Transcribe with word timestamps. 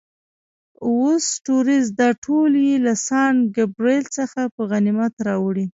اووه 0.85 1.13
ستوریز، 1.31 1.85
دا 1.99 2.09
ټول 2.23 2.51
یې 2.67 2.75
له 2.85 2.93
سان 3.07 3.33
ګبرېل 3.55 4.05
څخه 4.17 4.41
په 4.53 4.61
غنیمت 4.71 5.13
راوړي. 5.27 5.65